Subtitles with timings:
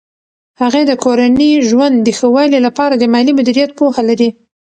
[0.61, 4.29] هغې د کورني ژوند د ښه والي لپاره د مالي مدیریت پوهه لري.